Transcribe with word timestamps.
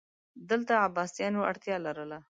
دلته 0.49 0.73
عباسیانو 0.85 1.47
اړتیا 1.51 1.75
لرله 1.85 2.19